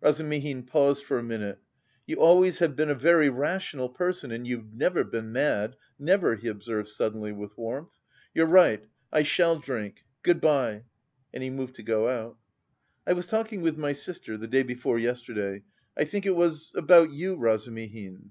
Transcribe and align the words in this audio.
Razumihin 0.00 0.62
paused 0.62 1.04
for 1.04 1.18
a 1.18 1.22
minute. 1.24 1.58
"You 2.06 2.20
always 2.20 2.60
have 2.60 2.76
been 2.76 2.90
a 2.90 2.94
very 2.94 3.28
rational 3.28 3.88
person 3.88 4.30
and 4.30 4.46
you've 4.46 4.72
never 4.72 5.02
been 5.02 5.32
mad, 5.32 5.74
never," 5.98 6.36
he 6.36 6.46
observed 6.46 6.88
suddenly 6.88 7.32
with 7.32 7.58
warmth. 7.58 7.90
"You're 8.32 8.46
right: 8.46 8.86
I 9.12 9.24
shall 9.24 9.58
drink. 9.58 10.04
Good 10.22 10.40
bye!" 10.40 10.84
And 11.32 11.42
he 11.42 11.50
moved 11.50 11.74
to 11.74 11.82
go 11.82 12.08
out. 12.08 12.36
"I 13.04 13.14
was 13.14 13.26
talking 13.26 13.62
with 13.62 13.76
my 13.76 13.94
sister 13.94 14.36
the 14.38 14.46
day 14.46 14.62
before 14.62 14.96
yesterday, 15.00 15.64
I 15.96 16.04
think 16.04 16.24
it 16.24 16.36
was 16.36 16.72
about 16.76 17.10
you, 17.12 17.34
Razumihin." 17.34 18.30